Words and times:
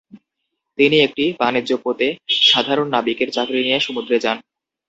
তিনি 0.77 0.97
একটি 1.01 1.25
বাণিজ্যপোতে 1.39 2.07
সাধারণ 2.45 2.87
নাবিকের 2.89 3.29
চাকরি 3.31 3.59
নিয়ে 3.63 3.79
সমুদ্রে 3.79 4.17
যান। 4.25 4.37